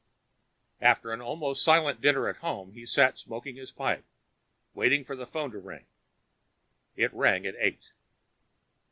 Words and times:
After 0.81 1.13
an 1.13 1.21
almost 1.21 1.63
silent 1.63 2.01
dinner 2.01 2.27
at 2.27 2.37
home, 2.37 2.71
he 2.73 2.87
sat 2.87 3.19
smoking 3.19 3.55
his 3.55 3.71
pipe, 3.71 4.03
waiting 4.73 5.05
for 5.05 5.15
the 5.15 5.27
phone 5.27 5.51
to 5.51 5.59
ring. 5.59 5.85
It 6.95 7.13
rang 7.13 7.45
at 7.45 7.53
eight. 7.59 7.91